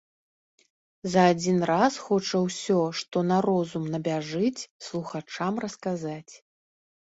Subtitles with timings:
[1.15, 6.33] За адзін раз хоча ўсё, што на розум набяжыць, слухачом расказаць.